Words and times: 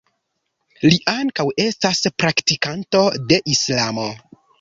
Li 0.85 0.95
ankaŭ 1.11 1.45
estas 1.65 2.01
praktikanto 2.23 3.03
de 3.33 3.39
islamo. 3.57 4.07